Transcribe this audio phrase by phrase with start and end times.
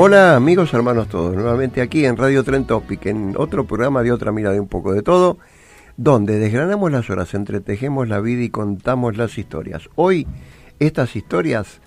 [0.00, 4.30] Hola amigos, hermanos todos, nuevamente aquí en Radio Tren Topic, en otro programa de otra
[4.30, 5.38] mirada de un poco de todo,
[5.96, 9.90] donde desgranamos las horas, entretejemos la vida y contamos las historias.
[9.96, 10.24] Hoy
[10.78, 11.80] estas historias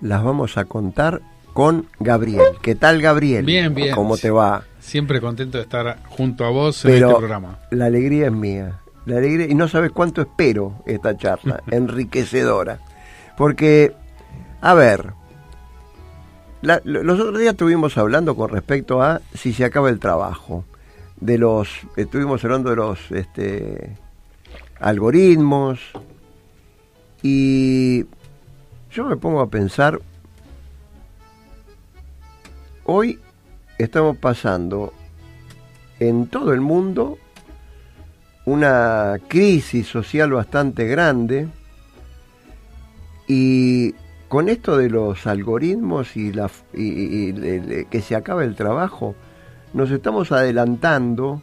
[0.00, 1.20] las vamos a contar
[1.52, 2.42] con Gabriel.
[2.60, 3.44] ¿Qué tal Gabriel?
[3.44, 3.94] Bien, bien.
[3.94, 4.64] ¿Cómo te va?
[4.80, 7.60] Siempre contento de estar junto a vos en este programa.
[7.70, 8.80] La alegría es mía.
[9.06, 12.80] La alegría, y no sabes cuánto espero esta charla, enriquecedora.
[13.36, 13.94] Porque,
[14.60, 15.12] a ver,
[16.64, 20.64] los otros días estuvimos hablando con respecto a si se acaba el trabajo.
[21.20, 23.96] De los, estuvimos hablando de los este,
[24.80, 25.80] algoritmos.
[27.22, 28.04] Y
[28.90, 30.00] yo me pongo a pensar,
[32.84, 33.18] hoy
[33.78, 34.92] estamos pasando
[36.00, 37.18] en todo el mundo
[38.46, 41.48] una crisis social bastante grande
[43.26, 43.94] y
[44.34, 49.14] con esto de los algoritmos y, que se acaba el trabajo,
[49.72, 51.40] nos estamos adelantando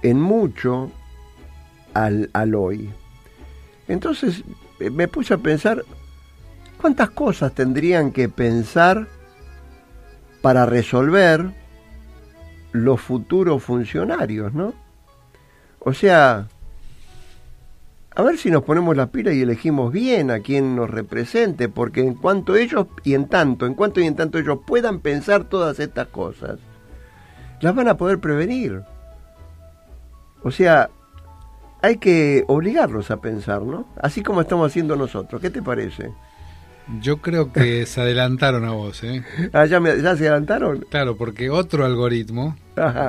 [0.00, 0.90] en mucho
[1.92, 2.88] al, al hoy.
[3.88, 4.42] Entonces
[4.80, 5.84] eh, me puse a pensar
[6.80, 9.06] cuántas cosas tendrían que pensar
[10.40, 11.52] para resolver
[12.72, 14.72] los futuros funcionarios, ¿no?
[15.80, 16.48] O sea,
[18.16, 22.00] a ver si nos ponemos la pila y elegimos bien a quien nos represente, porque
[22.00, 25.78] en cuanto ellos y en tanto, en cuanto y en tanto ellos puedan pensar todas
[25.80, 26.58] estas cosas,
[27.60, 28.80] las van a poder prevenir.
[30.42, 30.88] O sea,
[31.82, 33.86] hay que obligarlos a pensar, ¿no?
[34.00, 35.42] Así como estamos haciendo nosotros.
[35.42, 36.10] ¿Qué te parece?
[37.02, 39.22] Yo creo que se adelantaron a vos, ¿eh?
[39.52, 39.78] Ah, ¿ya,
[40.16, 40.86] se adelantaron?
[40.88, 42.56] Claro, porque otro algoritmo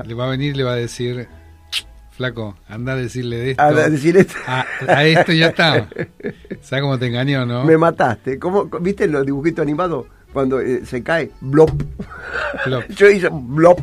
[0.05, 1.29] le va a venir y le va a decir,
[2.17, 3.61] Flaco, anda a decirle de esto.
[3.61, 4.33] A, decirle esto.
[4.47, 5.87] A, esto ya está.
[6.61, 7.63] ¿Sabes cómo te engañó, no?
[7.63, 8.39] Me mataste.
[8.39, 10.07] ¿Cómo, ¿Viste los dibujitos animados?
[10.33, 11.69] Cuando eh, se cae, blop.
[12.89, 13.79] Yo hice blop.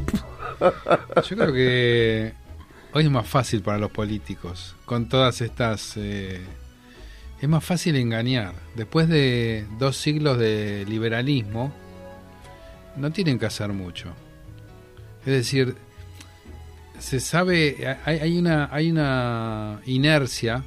[0.61, 2.33] Yo creo que
[2.93, 4.75] hoy es más fácil para los políticos.
[4.85, 5.97] Con todas estas.
[5.97, 6.41] Eh,
[7.41, 8.53] es más fácil engañar.
[8.75, 11.73] Después de dos siglos de liberalismo,
[12.97, 14.09] no tienen que hacer mucho.
[15.21, 15.77] Es decir,
[16.99, 20.65] se sabe, hay, una, hay una inercia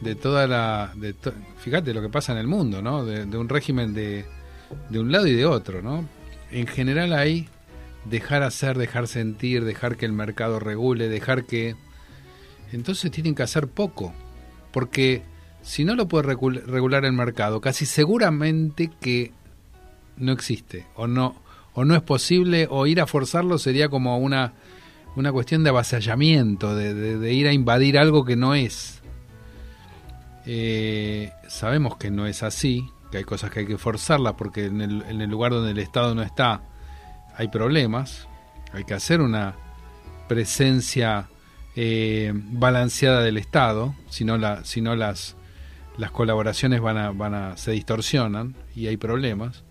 [0.00, 0.92] de toda la...
[0.96, 1.14] De
[1.58, 3.04] fíjate lo que pasa en el mundo, ¿no?
[3.04, 4.24] De, un régimen de,
[4.90, 6.08] de un lado y de otro, ¿no?
[6.50, 7.48] En general hay
[8.04, 11.76] dejar hacer, dejar sentir, dejar que el mercado regule, dejar que...
[12.72, 14.12] Entonces tienen que hacer poco,
[14.72, 15.22] porque
[15.62, 19.32] si no lo puede regular el mercado, casi seguramente que
[20.16, 21.47] no existe o no
[21.78, 24.54] o no es posible o ir a forzarlo sería como una
[25.14, 29.02] una cuestión de avasallamiento, de, ir a invadir algo que no es.
[30.46, 34.80] Eh, sabemos que no es así, que hay cosas que hay que forzarlas porque en
[34.80, 36.62] el, en el lugar donde el Estado no está
[37.36, 38.28] hay problemas,
[38.72, 39.54] hay que hacer una
[40.28, 41.28] presencia
[41.74, 45.36] eh, balanceada del Estado, si no, la, si no las,
[45.96, 49.64] las colaboraciones van a, van a, se distorsionan y hay problemas.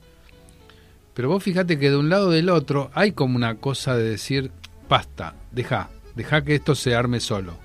[1.17, 4.51] Pero vos fíjate que de un lado del otro hay como una cosa de decir,
[4.87, 7.57] basta, deja, deja que esto se arme solo.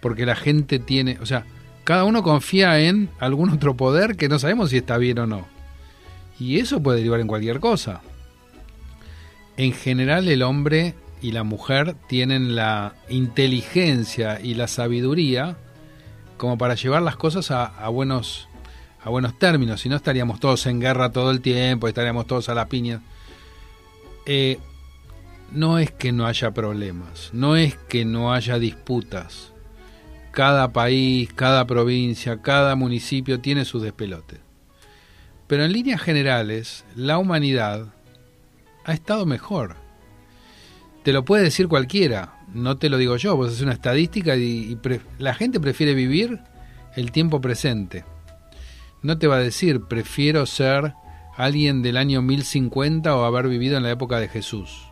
[0.00, 1.44] Porque la gente tiene, o sea,
[1.84, 5.46] cada uno confía en algún otro poder que no sabemos si está bien o no.
[6.40, 8.00] Y eso puede derivar en cualquier cosa.
[9.58, 15.58] en general el hombre y la mujer tienen la inteligencia y la sabiduría
[16.38, 18.47] como para llevar las cosas a, buenos
[19.02, 22.54] a buenos términos, si no estaríamos todos en guerra todo el tiempo, estaríamos todos a
[22.54, 23.00] la piña.
[24.26, 24.58] Eh,
[25.52, 29.52] no es que no haya problemas, no es que no haya disputas.
[30.30, 34.40] Cada país, cada provincia, cada municipio tiene sus despelotes.
[35.46, 37.86] Pero en líneas generales, la humanidad
[38.84, 39.76] ha estado mejor.
[41.02, 44.78] Te lo puede decir cualquiera, no te lo digo yo, vos haces una estadística y,
[45.18, 46.40] la gente prefiere vivir
[46.94, 48.04] el tiempo presente.
[49.02, 50.94] No te va a decir, prefiero ser
[51.36, 54.88] alguien del año 1050 o haber vivido en la época de Jesús.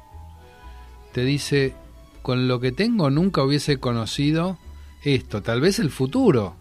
[1.13, 1.75] Te dice,
[2.23, 4.59] con lo que tengo nunca hubiese conocido
[5.03, 6.57] esto, tal vez el futuro,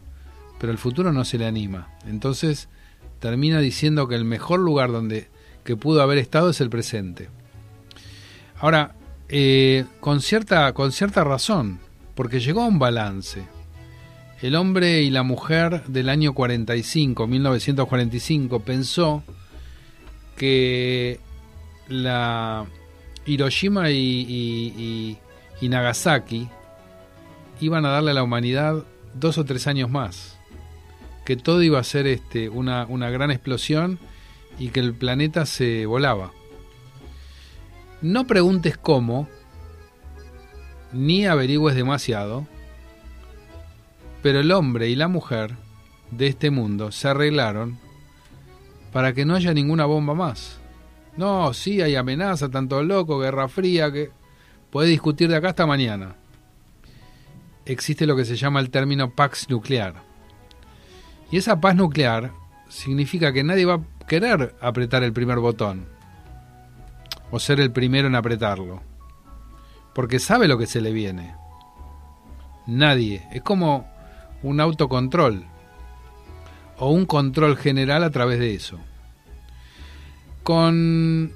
[0.59, 1.89] pero el futuro no se le anima.
[2.05, 2.69] Entonces
[3.19, 5.29] termina diciendo que el mejor lugar donde
[5.63, 7.29] que pudo haber estado es el presente.
[8.59, 8.95] Ahora,
[9.27, 11.79] eh, con, cierta, con cierta razón,
[12.13, 13.43] porque llegó a un balance.
[14.41, 19.23] El hombre y la mujer del año 45, 1945, pensó
[20.35, 21.19] que
[21.87, 22.65] la
[23.25, 25.17] Hiroshima y,
[25.61, 26.49] Nagasaki
[27.61, 28.83] iban a darle a la humanidad
[29.13, 30.37] dos o tres años más,
[31.25, 33.99] que todo iba a ser este, una, una gran explosión
[34.59, 36.33] y que el planeta se volaba.
[38.01, 39.29] No preguntes cómo,
[40.91, 42.45] ni averigües demasiado,
[44.25, 45.55] pero el hombre y la mujer
[46.09, 47.77] de este mundo se arreglaron
[48.91, 50.59] para que no haya ninguna bomba más.
[51.15, 54.09] No, sí hay amenaza, tanto loco, guerra fría, que
[54.71, 56.15] puede discutir de acá hasta mañana.
[57.67, 60.01] Existe lo que se llama el término pax nuclear.
[61.29, 62.31] Y esa paz nuclear
[62.67, 65.85] significa que nadie va a querer apretar el primer botón
[67.29, 68.81] o ser el primero en apretarlo.
[69.93, 71.35] Porque sabe lo que se le viene.
[72.65, 73.27] Nadie.
[73.31, 73.93] Es como
[74.49, 75.45] un autocontrol.
[76.77, 78.79] O un control general a través de eso.
[80.43, 81.31] Con,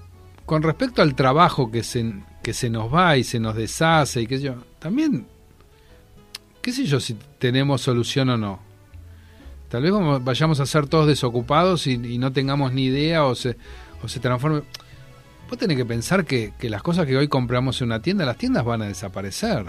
[0.46, 2.14] con respecto al trabajo que se,
[2.44, 5.28] que se nos va y se nos deshace y que yo, también,
[6.62, 8.60] qué sé yo si tenemos solución o no.
[9.70, 13.56] Tal vez vayamos a ser todos desocupados y, y no tengamos ni idea o se,
[14.04, 14.64] o se transforme
[15.50, 18.64] vos tenés que pensar que, las cosas que hoy compramos en una tienda, las tiendas
[18.64, 19.66] van a desaparecer.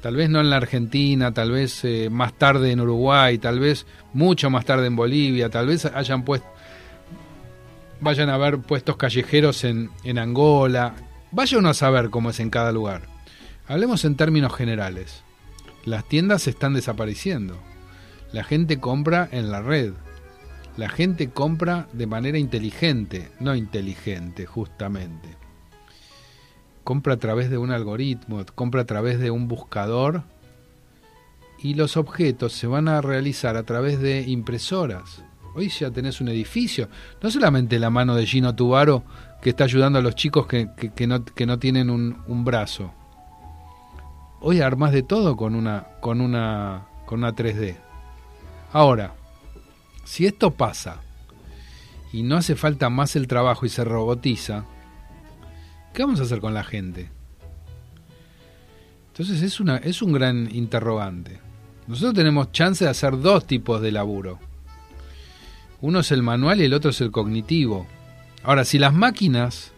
[0.00, 3.86] Tal vez no en la Argentina, tal vez eh, más tarde en Uruguay, tal vez
[4.14, 6.48] mucho más tarde en Bolivia, tal vez hayan puesto,
[8.00, 10.94] vayan a haber puestos callejeros en, en Angola.
[11.32, 13.02] Vaya uno a saber cómo es en cada lugar.
[13.68, 15.22] Hablemos en términos generales.
[15.84, 17.58] Las tiendas están desapareciendo.
[18.32, 19.92] La gente compra en la red.
[20.76, 25.39] La gente compra de manera inteligente, no inteligente justamente.
[26.84, 30.22] Compra a través de un algoritmo, compra a través de un buscador
[31.62, 35.22] y los objetos se van a realizar a través de impresoras.
[35.54, 36.88] Hoy ya tenés un edificio,
[37.22, 39.04] no solamente la mano de Gino Tubaro
[39.42, 40.66] que está ayudando a los chicos que,
[41.06, 42.92] no, que no, tienen un, brazo.
[44.40, 47.76] Hoy armás de todo con una, con una, con una 3D.
[48.72, 49.14] Ahora,
[50.04, 51.00] si esto pasa
[52.12, 54.64] y no hace falta más el trabajo y se robotiza,
[55.92, 57.10] ¿qué vamos a hacer con la gente?
[59.08, 61.40] Entonces es, una, es un gran interrogante.
[61.86, 64.38] Nosotros tenemos chance de hacer dos tipos de laburo.
[65.80, 67.86] Uno es el manual y el otro es el cognitivo.
[68.42, 69.72] Ahora, si las máquinas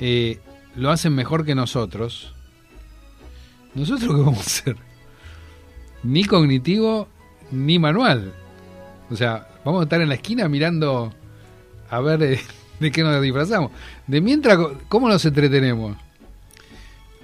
[0.00, 0.38] eh,
[0.76, 2.34] lo hacen mejor que nosotros,
[3.74, 4.76] ¿nosotros qué vamos a hacer?
[6.02, 7.08] Ni cognitivo
[7.50, 8.32] ni manual.
[9.10, 11.12] O sea, vamos a estar en la esquina mirando
[11.90, 12.40] a ver eh,
[12.80, 13.70] de qué nos disfrazamos.
[14.06, 14.58] De mientras,
[14.88, 15.96] ¿cómo nos entretenemos?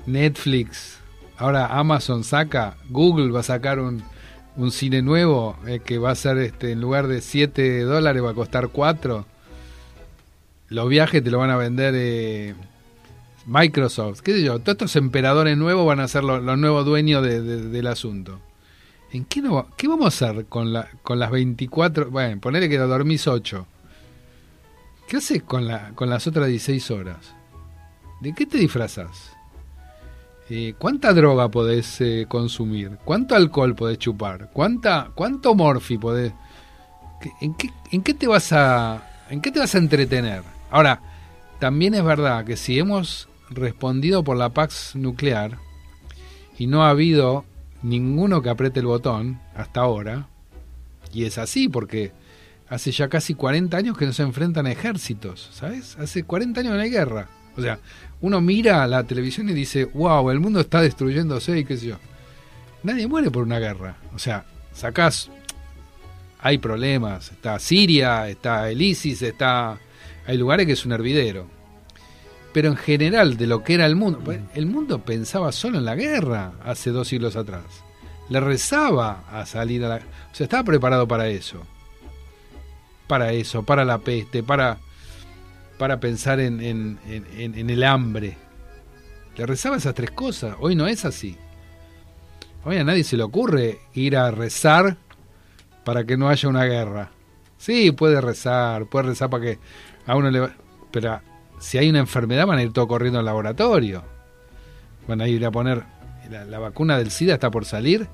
[0.06, 0.98] Netflix,
[1.36, 4.04] ahora Amazon saca, Google va a sacar un,
[4.56, 8.30] un cine nuevo eh, que va a ser este en lugar de 7 dólares va
[8.30, 9.26] a costar 4.
[10.68, 12.54] Los viajes te lo van a vender eh,
[13.46, 17.86] Microsoft, qué sé yo, todos estos emperadores nuevos van a ser los, nuevos dueños del
[17.86, 18.40] asunto.
[19.12, 22.10] ¿En qué, no, qué vamos a hacer con, la, con las 24?
[22.10, 23.66] Bueno, ponele que dormís 8.
[25.06, 27.34] ¿Qué haces con, la, con las otras 16 horas?
[28.20, 29.32] ¿De qué te disfrazas?
[30.50, 32.98] Eh, ¿Cuánta droga podés eh, consumir?
[33.04, 34.50] ¿Cuánto alcohol podés chupar?
[34.52, 36.32] ¿Cuánta, ¿Cuánto morfi podés...?
[37.40, 39.26] ¿En qué, ¿En qué te vas a...
[39.30, 40.42] ¿En qué te vas a entretener?
[40.70, 41.00] Ahora,
[41.60, 45.58] también es verdad que si hemos respondido por la Pax nuclear
[46.58, 47.44] y no ha habido
[47.82, 50.28] ninguno que apriete el botón hasta ahora.
[51.12, 52.12] Y es así porque
[52.68, 55.96] hace ya casi 40 años que no se enfrentan ejércitos, ¿sabes?
[55.98, 57.28] Hace 40 años no hay guerra.
[57.56, 57.78] O sea,
[58.20, 61.96] uno mira la televisión y dice, wow, el mundo está destruyéndose y qué sé yo.
[62.82, 63.96] Nadie muere por una guerra.
[64.14, 65.30] O sea, sacás,
[66.40, 67.32] hay problemas.
[67.32, 69.78] Está Siria, está el ISIS, está...
[70.26, 71.46] Hay lugares que es un hervidero.
[72.52, 75.84] Pero en general, de lo que era el mundo, pues, el mundo pensaba solo en
[75.84, 77.64] la guerra hace dos siglos atrás.
[78.28, 79.96] Le rezaba a salir a la...
[79.96, 81.62] O sea, estaba preparado para eso.
[83.06, 84.78] Para eso, para la peste, para
[85.78, 88.36] para pensar en, en, en, el hambre.
[89.36, 90.56] Le rezaba esas tres cosas.
[90.60, 91.36] Hoy no es así.
[92.64, 94.96] Hoy a nadie se le ocurre ir a rezar
[95.84, 97.10] para que no haya una guerra.
[97.58, 99.58] Sí, puede rezar, puede rezar para que
[100.06, 100.48] a uno le...
[100.90, 101.20] Pero
[101.58, 104.02] si hay una enfermedad van a ir todo corriendo al laboratorio.
[105.06, 105.84] Van a ir a poner...
[106.30, 108.08] La, vacuna del SIDA está por salir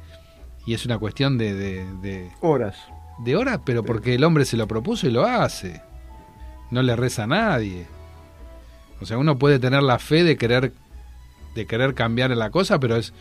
[0.67, 2.31] y es una cuestión de, de...
[2.43, 2.77] Horas.
[3.19, 5.81] De horas, pero porque el hombre se lo propuso y lo hace
[6.73, 7.87] no le reza a nadie.
[9.01, 10.73] O sea, uno puede tener la fe de querer
[11.55, 13.13] de querer cambiar la cosa, pero es,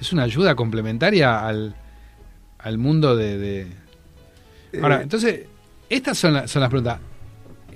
[0.00, 1.74] es una ayuda complementaria al,
[2.58, 3.66] al mundo de...
[4.80, 5.02] Ahora, eh.
[5.02, 5.46] entonces,
[5.90, 7.00] estas son, son las preguntas.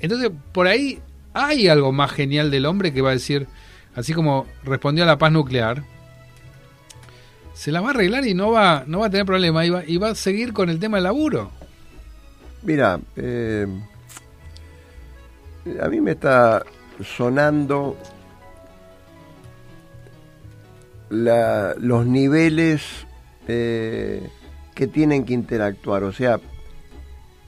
[0.00, 1.00] Entonces, por ahí
[1.34, 3.48] hay algo más genial del hombre que va a decir,
[3.96, 5.82] así como respondió a la paz nuclear,
[7.56, 9.82] se la va a arreglar y no va, no va a tener problema y va,
[9.84, 11.50] y va a seguir con el tema del laburo.
[12.62, 13.66] Mira, eh,
[15.80, 16.62] a mí me está
[17.02, 17.96] sonando
[21.08, 22.82] los niveles
[23.48, 24.28] eh,
[24.74, 26.04] que tienen que interactuar.
[26.04, 26.38] O sea,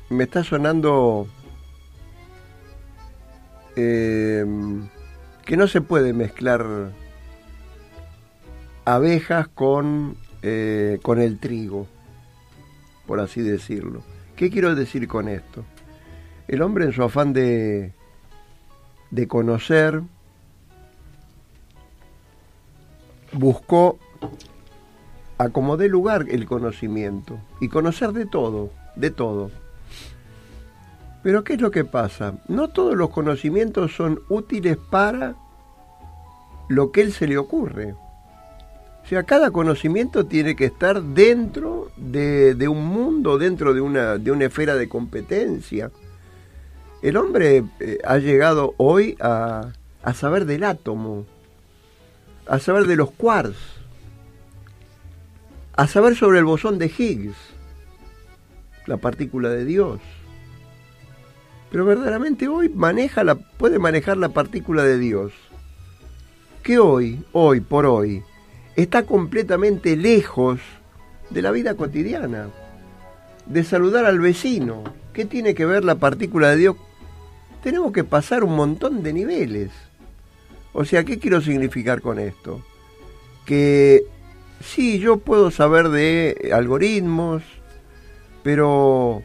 [0.08, 1.28] me está sonando
[3.76, 4.88] em,
[5.44, 6.64] que no se puede mezclar
[8.94, 11.86] abejas con, eh, con el trigo,
[13.06, 14.02] por así decirlo.
[14.34, 15.64] ¿Qué quiero decir con esto?
[16.46, 17.92] El hombre en su afán de,
[19.10, 20.00] de conocer,
[23.32, 23.98] buscó
[25.36, 29.50] a como dé lugar el conocimiento y conocer de todo, de todo.
[31.22, 32.38] Pero ¿qué es lo que pasa?
[32.48, 35.34] No todos los conocimientos son útiles para
[36.68, 37.94] lo que él se le ocurre.
[39.08, 44.30] O sea, cada conocimiento tiene que estar dentro de, un mundo, dentro de una, de
[44.30, 45.90] una esfera de competencia.
[47.00, 49.72] El hombre eh, ha llegado hoy a,
[50.12, 51.24] saber del átomo,
[52.46, 53.56] a saber de los quarks,
[55.72, 57.34] a saber sobre el bosón de Higgs,
[58.84, 60.00] la partícula de Dios.
[61.70, 65.32] Pero verdaderamente hoy maneja la, puede manejar la partícula de Dios,
[66.62, 68.22] que hoy, hoy por hoy,
[68.82, 70.60] está completamente lejos
[71.30, 72.48] de la vida cotidiana,
[73.46, 74.84] de saludar al vecino.
[75.12, 76.76] ¿Qué tiene que ver la partícula de Dios
[77.62, 79.70] tenemos que pasar un montón de niveles.
[80.72, 82.62] O sea, ¿qué quiero significar con esto?
[83.44, 84.04] Que
[84.62, 87.42] sí, yo puedo saber de algoritmos,
[88.42, 89.22] pero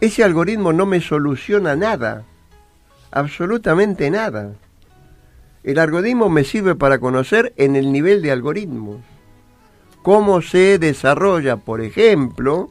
[0.00, 2.24] ese algoritmo no me soluciona nada,
[3.10, 4.52] absolutamente nada.
[5.68, 9.02] El algoritmo me sirve para conocer en el nivel de algoritmos
[10.00, 12.70] cómo se desarrolla, por ejemplo,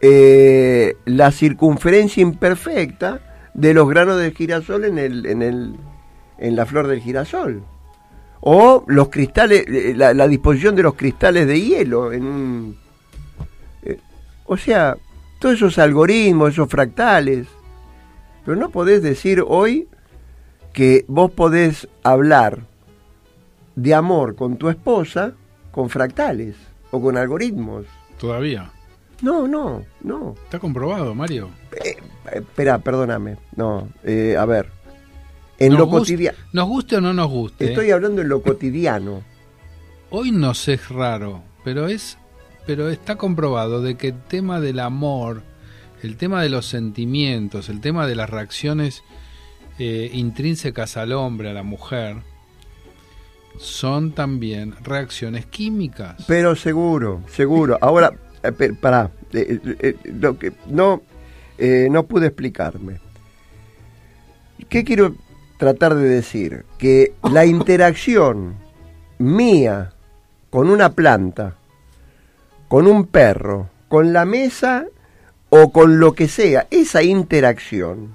[0.00, 5.76] eh, la circunferencia imperfecta de los granos del girasol en, el, en, el,
[6.38, 7.62] en la flor del girasol.
[8.40, 12.74] O los cristales, eh, la, disposición de los cristales de hielo en.
[13.82, 13.98] Eh,
[14.46, 14.96] o sea,
[15.40, 17.48] todos esos algoritmos, esos fractales.
[18.46, 19.88] Pero no podés decir hoy
[20.78, 22.60] que vos podés hablar
[23.74, 25.32] de amor con tu esposa
[25.72, 26.54] con fractales
[26.92, 27.84] o con algoritmos.
[28.16, 28.70] Todavía.
[29.20, 30.36] No, no, no.
[30.44, 31.50] Está comprobado, Mario.
[31.84, 31.96] Eh,
[32.32, 33.38] espera, perdóname.
[33.56, 34.68] No, eh, a ver.
[35.58, 36.38] En lo cotidiano.
[36.52, 37.70] Nos guste o no nos guste.
[37.70, 39.24] Estoy hablando en lo cotidiano.
[40.10, 42.18] Hoy no sé, es raro, pero es,
[42.68, 45.42] pero está comprobado de que el tema del amor,
[46.04, 49.02] el tema de los sentimientos, el tema de las reacciones
[49.78, 52.16] eh, intrínsecas al hombre, a la mujer,
[53.58, 56.24] son también reacciones químicas.
[56.26, 57.78] Pero seguro, seguro.
[57.80, 61.02] Ahora, eh, para, eh, eh, lo que no,
[61.90, 63.00] no pude explicarme.
[64.68, 65.14] ¿Qué quiero
[65.58, 66.64] tratar de decir?
[66.78, 68.54] Que la interacción
[69.18, 69.92] mía
[70.50, 71.56] con una planta,
[72.68, 74.86] con un perro, con la mesa
[75.50, 78.14] o con lo que sea, esa interacción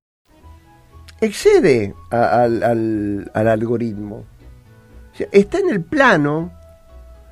[1.21, 4.25] Excede a- al, al- al algoritmo.
[5.31, 6.51] Está en el plano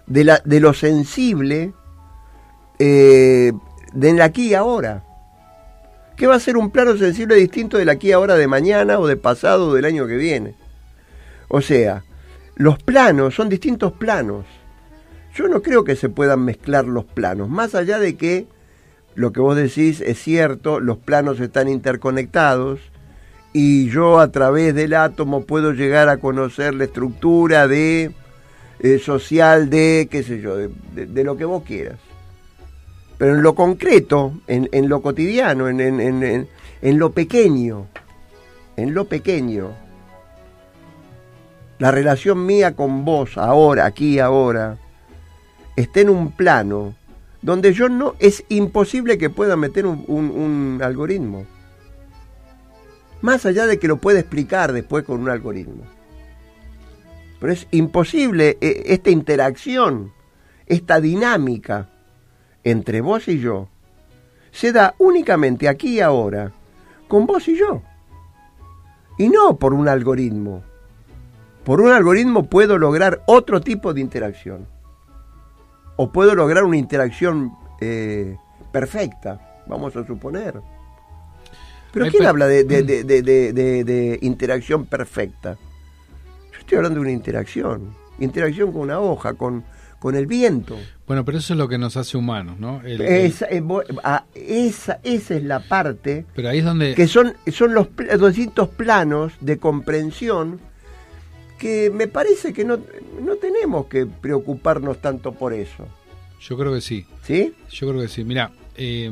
[0.06, 1.74] de, la, de lo sensible
[2.78, 3.52] eh,
[3.94, 5.04] del aquí y ahora.
[6.16, 9.08] ¿Qué va a ser un plano sensible distinto del aquí y ahora de mañana o
[9.08, 10.54] de pasado o del año que viene?
[11.48, 12.04] O sea,
[12.56, 14.46] los planos son distintos planos.
[15.34, 18.48] Yo no creo que se puedan mezclar los planos, más allá de que
[19.16, 22.80] lo que vos decís es cierto, los planos están interconectados
[23.54, 28.12] y yo a través del átomo puedo llegar a conocer la estructura de
[28.80, 31.98] eh, social de, qué sé yo, de, lo que vos quieras.
[33.18, 36.48] Pero en lo concreto, en, en lo cotidiano, en, en-
[36.82, 37.88] en- lo pequeño,
[38.78, 39.72] en lo pequeño,
[41.80, 44.78] la relación mía con vos, ahora, aquí, ahora,
[45.76, 46.94] está en un plano
[47.42, 51.46] donde yo no, es imposible que pueda meter un- un algoritmo.
[53.22, 55.84] Más allá de que lo pueda explicar después con un algoritmo.
[57.40, 60.14] Pero es imposible eh, esta interacción,
[60.66, 61.90] esta dinámica
[62.64, 63.70] entre vos y yo,
[64.52, 66.52] se da únicamente aquí y ahora,
[67.08, 67.82] con vos y yo.
[69.18, 70.64] Y no por un algoritmo.
[71.64, 74.68] Por un algoritmo puedo lograr otro tipo de interacción.
[75.98, 78.38] O puedo lograr una interacción eh,
[78.72, 80.62] perfecta, vamos a suponer.
[81.92, 85.58] Pero Ay, ¿quién pero- habla de, de- de- de- interacción perfecta?
[86.54, 87.96] Yo estoy hablando de una interacción.
[88.20, 89.64] Interacción con una hoja, con,
[90.00, 90.78] con el viento.
[91.08, 92.82] Bueno, pero eso es lo que nos hace humanos, ¿no?
[92.82, 93.64] El- el- Esa, eh,
[94.04, 96.94] ah, esa, esa es la parte pero ahí es donde...
[96.96, 100.60] que son, son los, los distintos planos de comprensión
[101.58, 102.80] que me parece que no,
[103.22, 105.88] no tenemos que preocuparnos tanto por eso.
[106.40, 107.06] Yo creo que sí.
[107.24, 107.54] ¿Sí?
[107.70, 108.24] Yo creo que sí.
[108.24, 109.12] Mira, eh,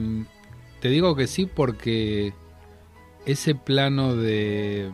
[0.79, 2.31] te digo que sí porque
[3.27, 4.89] ese plano de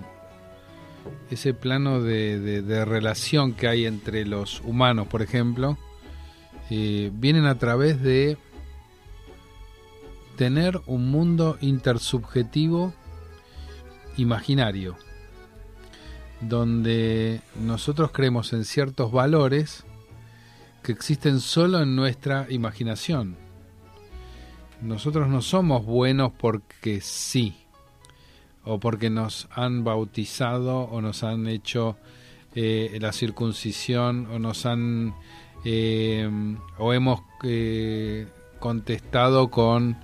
[1.29, 5.77] ese plano de, relación que hay entre los humanos, por ejemplo,
[6.69, 8.37] eh, vienen a través de
[10.37, 12.93] tener un mundo intersubjetivo
[14.17, 14.95] imaginario,
[16.41, 19.85] donde nosotros creemos en ciertos valores
[20.81, 23.37] que existen solo en nuestra imaginación.
[24.81, 27.62] Nosotros no somos buenos porque sí,
[28.65, 31.97] o porque nos han bautizado, o nos han hecho
[32.55, 35.15] eh, la circuncisión, o nos han,
[35.65, 36.29] eh,
[36.77, 38.27] o hemos eh,
[38.59, 39.97] contestado con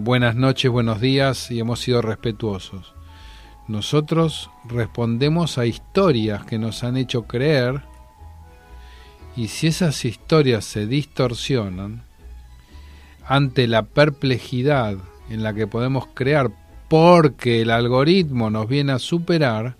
[0.00, 2.94] buenas noches, buenos días, y hemos sido respetuosos.
[3.66, 7.82] Nosotros respondemos a historias que nos han hecho creer
[9.36, 12.02] y si esas historias se distorsionan
[13.26, 14.96] ante la perplejidad
[15.28, 16.50] en la que podemos crear
[16.88, 19.76] porque el algoritmo nos viene a superar,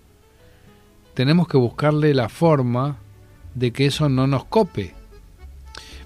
[1.13, 2.97] tenemos que buscarle la forma
[3.55, 4.93] de que eso no nos cope.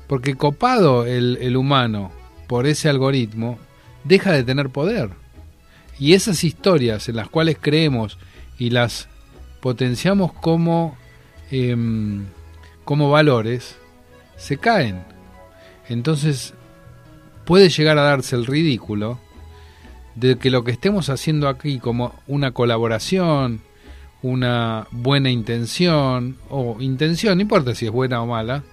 [0.08, 2.12] Porque copado el, el humano
[2.48, 3.58] por ese algoritmo,
[4.04, 5.10] deja de tener poder.
[6.00, 8.18] Y esas historias en las cuales creemos
[8.58, 9.08] y las
[9.60, 10.98] potenciamos como,
[11.52, 12.26] em,
[12.86, 13.78] como valores,
[14.38, 15.04] se caen.
[15.88, 16.54] Entonces
[17.46, 19.20] puede llegar a darse el ridículo
[20.16, 23.62] de que lo que estemos haciendo aquí como una colaboración,
[24.22, 28.64] una buena intención, o intención, no importa si es buena o mala,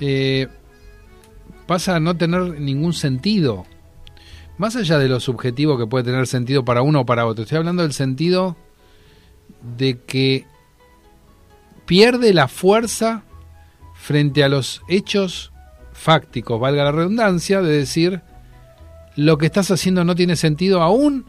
[0.00, 0.48] eh,
[1.66, 3.66] pasa a no tener ningún sentido.
[4.58, 7.58] Más allá de lo subjetivo que puede tener sentido para uno o para otro, estoy
[7.58, 8.56] hablando del sentido
[9.76, 10.46] de que
[11.86, 13.22] pierde la fuerza
[13.94, 15.52] frente a los hechos
[15.92, 18.22] fácticos, valga la redundancia, de decir
[19.18, 21.24] lo que estás haciendo no tiene sentido aún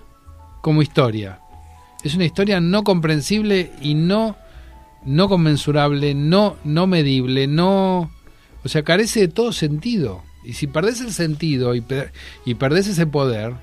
[0.62, 1.39] como historia.
[2.04, 4.38] Es una historia no comprensible y no,
[5.06, 8.12] no conmensurable, no, no medible, no...
[8.63, 10.21] O sea, carece de todo sentido.
[10.45, 11.84] Y si perdés el sentido y,
[12.45, 13.56] y perdés ese poder,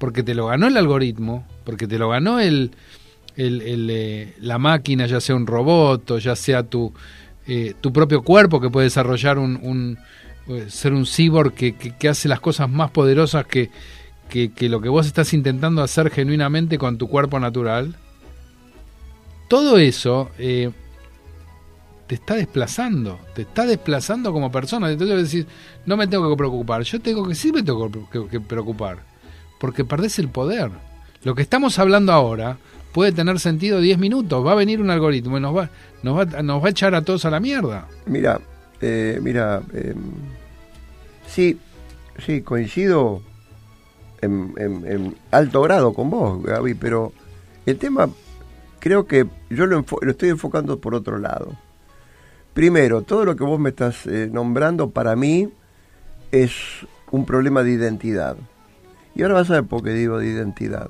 [0.00, 2.72] porque te lo ganó el algoritmo, porque te lo ganó el,
[3.36, 6.92] el, eh, la máquina, ya sea un robot o ya sea tu,
[7.46, 9.98] eh, tu propio cuerpo que puede desarrollar un,
[10.68, 13.70] ser un cyborg que, que, hace las cosas más poderosas que,
[14.28, 17.96] que, lo que vos estás intentando hacer genuinamente con tu cuerpo natural,
[19.48, 20.72] todo eso te
[22.14, 24.90] está desplazando, te está desplazando como persona.
[24.90, 25.46] Entonces decir,
[25.86, 28.98] no me tengo que preocupar, yo tengo que sí me tengo que preocupar,
[29.60, 30.70] porque perdés el poder.
[31.24, 32.58] Lo que estamos hablando ahora
[32.92, 34.44] puede tener sentido 10 minutos.
[34.46, 35.70] Va a venir un algoritmo y nos va,
[36.02, 37.88] nos va, nos va a echar a todos a la mierda.
[38.06, 38.40] Mira,
[38.82, 39.94] eh, mira, eh,
[41.26, 41.58] sí,
[42.18, 43.22] sí, coincido
[44.20, 47.12] en, alto grado con vos, Gaby, pero
[47.64, 48.08] el tema
[48.80, 51.56] creo que yo lo, lo estoy enfocando por otro lado.
[52.54, 55.48] Primero, todo lo que vos me estás eh, nombrando para mí
[56.30, 56.52] es
[57.10, 58.36] un problema de identidad.
[59.14, 60.88] Y ahora vas a ver por qué digo de identidad.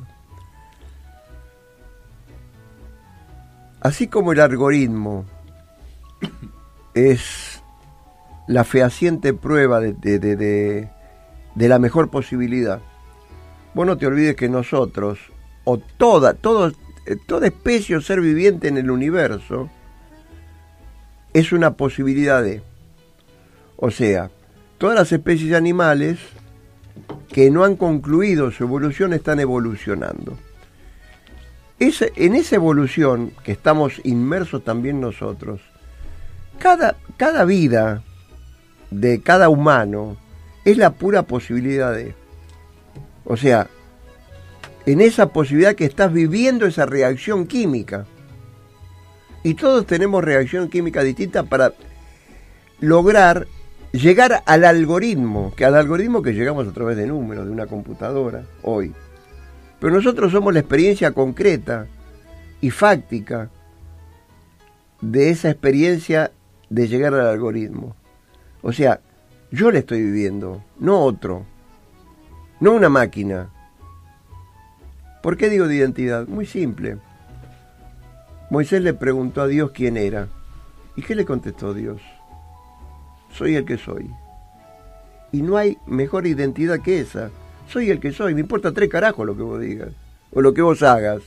[3.81, 5.25] Así como el algoritmo
[6.95, 7.62] es
[8.47, 10.89] la fehaciente prueba de,
[11.55, 12.81] la mejor posibilidad,
[13.75, 15.19] vos no te olvides que nosotros,
[15.65, 16.37] o toda,
[17.07, 19.71] eh, toda especie o ser viviente en el universo,
[21.33, 22.63] es una posibilidad de.
[23.77, 24.31] O sea,
[24.79, 26.19] todas las especies animales
[27.29, 30.37] que no han concluido su evolución están evolucionando
[31.83, 35.61] en esa evolución que estamos inmersos también nosotros,
[36.59, 38.05] cada, cada vida
[38.93, 40.17] de cada humano
[40.65, 42.15] es la pura posibilidad de...
[43.25, 43.69] O sea,
[44.87, 48.07] en esa posibilidad que estás viviendo esa reacción química.
[49.43, 51.73] Y todos tenemos reacción química distinta para
[52.81, 53.47] lograr
[53.93, 58.45] llegar al algoritmo, que al algoritmo que llegamos a través de números, de una computadora,
[58.63, 58.93] hoy.
[59.81, 61.87] Pero nosotros somos la experiencia concreta
[62.61, 63.51] y fáctica
[65.01, 66.31] de esa experiencia
[66.71, 67.97] de llegar al algoritmo.
[68.62, 69.01] O sea,
[69.51, 71.44] yo le estoy viviendo, no otro,
[72.61, 73.51] no una máquina.
[75.22, 76.27] ¿Por qué digo de identidad?
[76.27, 76.98] Muy simple.
[78.51, 80.29] Moisés le preguntó a Dios quién era.
[80.96, 82.01] ¿Y qué le contestó Dios?
[83.33, 84.11] Soy el que soy.
[85.33, 87.31] Y no hay mejor identidad que esa
[87.72, 89.92] soy el que soy, me importa tres carajos lo que vos digas,
[90.33, 91.22] o lo que vos hagas.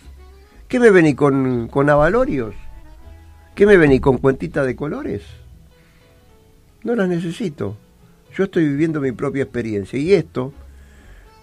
[0.67, 2.53] ¿Qué me venís con, con avalorios?
[3.55, 5.23] ¿Qué me venís con cuentitas de colores?
[6.85, 7.75] No las necesito.
[8.37, 9.99] Yo estoy viviendo mi propia experiencia.
[9.99, 10.53] Y esto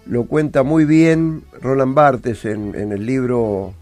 [0.07, 3.75] lo cuenta muy bien Roland Barthes en, en el libro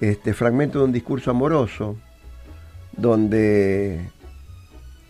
[0.00, 1.96] este fragmento de un discurso amoroso,
[2.92, 4.08] donde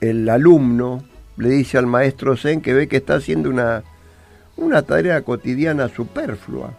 [0.00, 1.04] el alumno
[1.36, 3.84] le dice al maestro Zen que ve que está haciendo una
[4.56, 6.72] una tarea cotidiana superflua.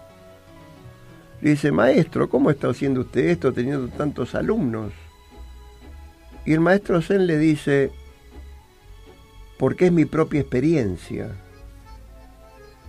[1.41, 4.91] Le dice, maestro, ¿cómo está haciendo usted esto teniendo tantos alumnos?
[6.45, 7.91] Y el maestro Zen le dice,
[9.58, 11.30] porque es mi propia experiencia.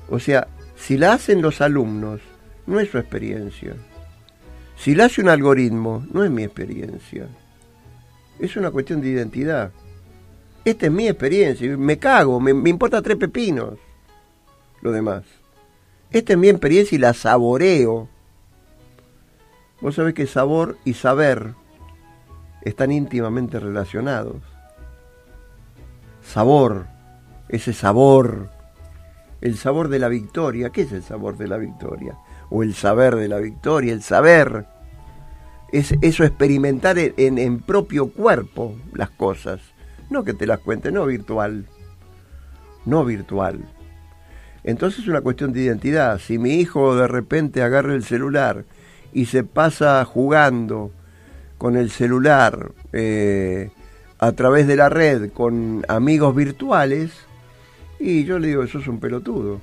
[0.09, 2.21] O sea, si la hacen los alumnos,
[2.67, 3.75] no es su experiencia.
[4.77, 7.29] Si la hace un algoritmo, no es mi experiencia.
[8.39, 9.73] Es una cuestión de identidad.
[10.65, 11.77] Esta es mi experiencia.
[11.77, 13.79] Me cago, me, importa tres pepinos
[14.83, 15.25] lo demás.
[16.11, 18.09] Esta es mi experiencia y la saboreo.
[19.81, 21.55] Vos sabés que sabor y saber
[22.63, 24.43] están íntimamente relacionados.
[26.27, 26.87] Sabor,
[27.49, 28.51] ese sabor,
[29.41, 30.71] el sabor de la victoria.
[30.71, 32.17] ¿Qué es el sabor de la victoria?
[32.51, 34.67] O el saber de la victoria, el saber.
[35.73, 39.61] Es eso experimentar en, en propio cuerpo las cosas.
[40.11, 41.67] No que te las cuente, no virtual.
[42.85, 43.65] No virtual.
[44.65, 46.19] Entonces es una cuestión de identidad.
[46.19, 48.65] Si mi hijo de repente agarra el celular
[49.13, 50.91] y se pasa jugando
[51.57, 53.71] con el celular eh,
[54.19, 57.13] a través de la red con amigos virtuales,
[57.99, 59.61] y yo le digo, eso es un pelotudo.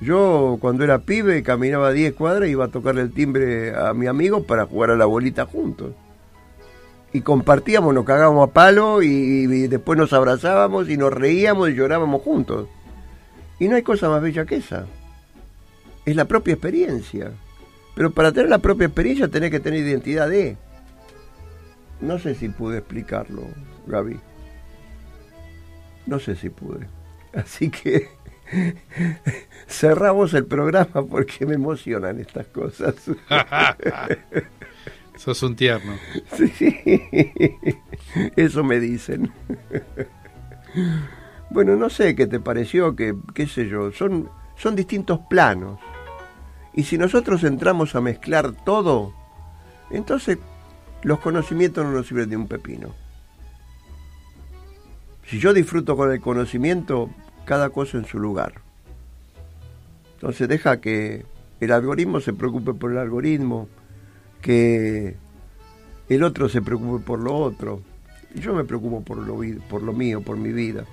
[0.00, 4.06] Yo cuando era pibe caminaba 10 cuadras y iba a tocarle el timbre a mi
[4.06, 5.92] amigo para jugar a la bolita juntos.
[7.12, 12.22] Y compartíamos, nos cagábamos a palo y después nos abrazábamos y nos reíamos y llorábamos
[12.22, 12.68] juntos.
[13.60, 14.86] Y no hay cosa más bella que esa.
[16.04, 17.30] Es la propia experiencia.
[17.94, 20.56] Pero para tener la propia experiencia tenés que tener identidad de.
[22.00, 23.42] No sé si pude explicarlo,
[23.86, 24.18] Gaby.
[26.06, 26.86] No sé si pude.
[27.32, 28.08] Así que
[29.66, 32.94] cerramos el programa porque me emocionan estas cosas.
[35.16, 35.94] Sos un tierno.
[36.36, 36.82] Sí,
[38.36, 39.32] eso me dicen.
[41.50, 45.78] Bueno, no sé qué te pareció, que, qué sé yo, son, son distintos planos.
[46.74, 49.14] Y si nosotros entramos a mezclar todo,
[49.90, 50.38] entonces
[51.04, 52.94] los conocimientos no nos sirven de un pepino.
[55.26, 57.10] Si yo disfruto con el conocimiento,
[57.44, 58.54] cada cosa en su lugar.
[60.14, 61.24] Entonces deja que
[61.60, 63.68] el algoritmo se preocupe por el algoritmo,
[64.40, 65.16] que
[66.08, 67.82] el otro se preocupe por lo otro.
[68.34, 69.38] Y yo me preocupo por lo,
[69.68, 70.86] por lo mío, por mi vida.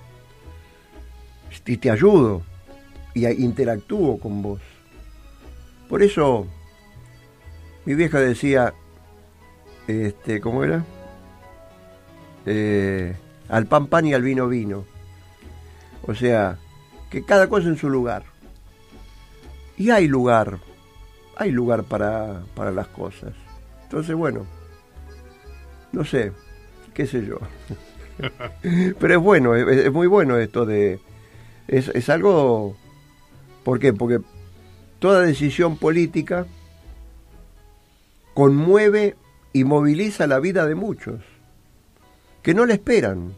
[1.65, 2.41] Y te ayudo
[3.13, 4.61] y interactúo con vos.
[5.89, 6.47] Por eso
[7.85, 8.73] mi vieja decía,
[9.87, 10.83] este, ¿cómo era?
[12.45, 13.15] Eh,
[13.49, 14.85] al pan pan y al vino vino.
[16.03, 16.57] O sea,
[17.09, 18.23] que cada cosa en su lugar.
[19.77, 20.59] Y hay lugar,
[21.35, 23.33] hay lugar para, para las cosas.
[23.83, 24.45] Entonces, bueno,
[25.91, 26.31] no sé,
[26.93, 27.39] qué sé yo.
[28.99, 30.99] Pero es bueno, es, muy bueno esto de...
[31.67, 32.75] Es, es algo...
[33.63, 33.93] ¿Por qué?
[33.93, 34.19] Porque
[34.99, 36.45] toda decisión política
[38.33, 39.15] conmueve
[39.53, 41.21] y moviliza la vida de muchos,
[42.41, 43.33] que no le esperan.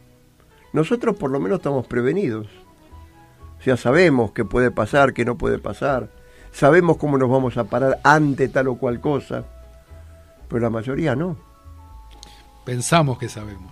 [0.72, 2.48] Nosotros por lo menos estamos prevenidos.
[3.60, 6.10] O sea, sabemos qué puede pasar, qué no puede pasar.
[6.52, 9.46] Sabemos cómo nos vamos a parar ante tal o cual cosa.
[10.48, 11.38] Pero la mayoría no.
[12.66, 13.72] Pensamos que sabemos.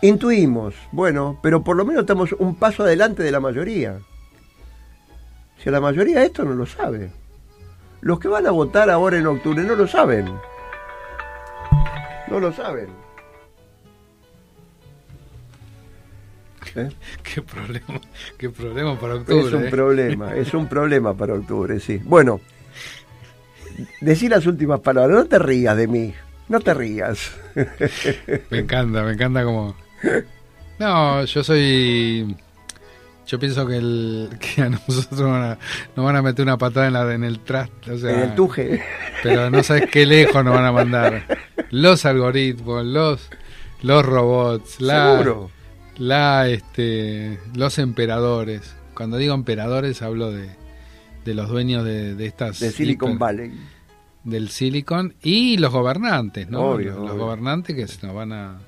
[0.00, 4.00] Intuimos, bueno, pero por lo menos estamos un paso adelante de la mayoría.
[5.58, 7.12] Si la mayoría esto no lo sabe.
[8.00, 10.32] Los que van a votar ahora en octubre no lo saben.
[12.32, 12.88] No lo saben.
[16.74, 16.88] ¿Eh?
[17.22, 18.00] ¿Qué problema,
[18.38, 19.48] qué problema para octubre.
[19.48, 19.70] Es un ¿eh?
[19.70, 22.00] problema, es un problema para octubre, sí.
[22.02, 22.40] Bueno,
[24.00, 26.14] decí las últimas palabras, no te rías de mí,
[26.48, 27.32] no te rías.
[28.50, 29.76] Me encanta, me encanta como...
[30.78, 32.34] No, yo soy...
[33.26, 37.14] Yo pienso que, el, que a nosotros nos van a, meter una patada en, la,
[37.14, 37.92] en el traste.
[37.92, 38.82] O sea, en el tuje.
[39.22, 41.24] Pero no sabes qué lejos nos van a mandar.
[41.70, 43.30] Los algoritmos, los,
[43.82, 45.18] los robots, la...
[45.18, 45.50] Seguro
[45.98, 50.48] la este los emperadores cuando digo emperadores hablo de,
[51.24, 53.52] de los dueños de, de estas de Silicon Valley
[54.24, 58.58] del Silicon y los gobernantes no los, gobernantes que nos van a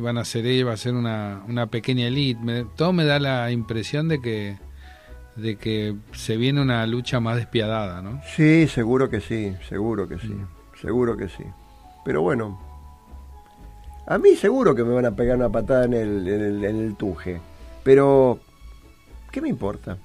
[0.00, 4.08] van a ser va a ser una, una pequeña elite todo me da la impresión
[4.08, 4.58] de que
[5.36, 10.18] de que se viene una lucha más despiadada no sí seguro que sí seguro que
[10.18, 10.34] sí
[10.80, 11.44] seguro que sí
[12.04, 12.72] pero bueno
[14.06, 17.40] a mí seguro que me van a pegar una patada en el, en el, tuje.
[17.84, 18.40] Pero,
[19.30, 19.96] ¿qué me importa?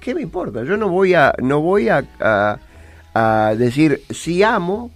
[0.00, 0.64] ¿Qué me importa?
[0.64, 2.04] Yo no voy a, no voy a,
[3.14, 4.90] a, decir si amo.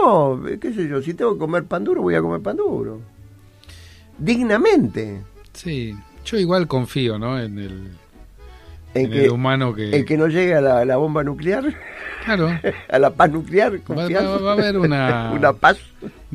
[0.00, 3.00] No, qué sé yo, si tengo que comer pan duro, voy a comer pan duro.
[4.18, 5.22] Dignamente.
[5.52, 7.40] Sí, yo igual confío, ¿no?
[7.40, 7.90] En el,
[8.94, 9.90] en, el humano que...
[9.90, 11.74] El que no llegue a la, la bomba nuclear.
[12.24, 12.50] Claro.
[12.88, 15.32] a la paz nuclear, va, a haber una...
[15.34, 15.78] una paz.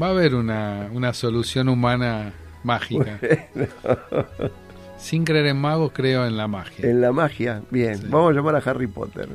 [0.02, 3.20] Va a haber una, una solución humana mágica.
[4.98, 6.90] Sin creer en magos, creo en la magia.
[6.90, 8.00] En la magia, bien.
[8.10, 9.28] Vamos a llamar a Harry Potter.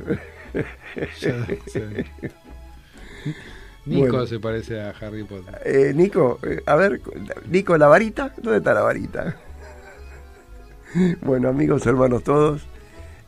[3.85, 5.61] Nico se parece a Harry Potter.
[5.65, 7.01] Eh, Nico, eh, a ver,
[7.49, 8.33] Nico, ¿la varita?
[8.41, 9.37] ¿Dónde está la varita?
[11.21, 12.67] bueno, amigos, hermanos todos,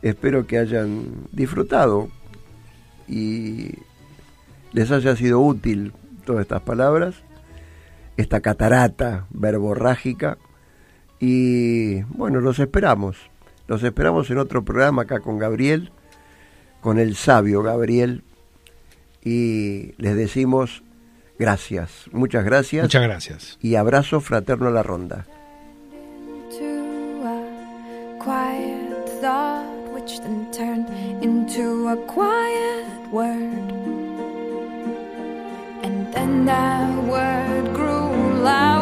[0.02, 2.08] espero que hayan disfrutado
[3.08, 3.74] y
[4.72, 5.92] les haya sido útil
[6.24, 7.16] todas estas palabras,
[8.16, 10.38] esta catarata verborrágica.
[11.20, 13.16] Y bueno, los esperamos.
[13.68, 15.92] Los esperamos en otro programa acá con Gabriel,
[16.80, 18.24] con el sabio Gabriel.
[19.24, 20.82] Y les decimos
[21.38, 22.84] gracias, muchas gracias.
[22.84, 23.58] Muchas gracias.
[23.60, 25.26] Y abrazo fraterno a la ronda.
[36.14, 38.81] And that word grew louder